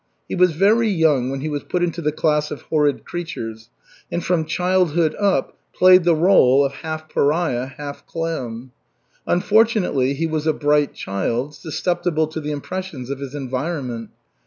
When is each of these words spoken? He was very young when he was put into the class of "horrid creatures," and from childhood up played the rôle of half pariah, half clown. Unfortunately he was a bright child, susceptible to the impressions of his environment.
He 0.27 0.33
was 0.33 0.53
very 0.55 0.89
young 0.89 1.29
when 1.29 1.41
he 1.41 1.47
was 1.49 1.61
put 1.63 1.83
into 1.83 2.01
the 2.01 2.11
class 2.11 2.49
of 2.49 2.63
"horrid 2.73 3.05
creatures," 3.05 3.69
and 4.11 4.25
from 4.25 4.45
childhood 4.45 5.15
up 5.19 5.55
played 5.73 6.05
the 6.05 6.15
rôle 6.15 6.65
of 6.65 6.71
half 6.73 7.07
pariah, 7.07 7.67
half 7.67 8.07
clown. 8.07 8.71
Unfortunately 9.27 10.15
he 10.15 10.25
was 10.25 10.47
a 10.47 10.53
bright 10.53 10.95
child, 10.95 11.53
susceptible 11.53 12.25
to 12.25 12.39
the 12.39 12.49
impressions 12.49 13.11
of 13.11 13.19
his 13.19 13.35
environment. 13.35 14.09